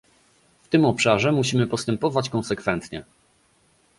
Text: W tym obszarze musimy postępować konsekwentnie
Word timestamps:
W 0.63 0.69
tym 0.69 0.85
obszarze 0.85 1.31
musimy 1.31 1.67
postępować 1.67 2.29
konsekwentnie 2.29 3.03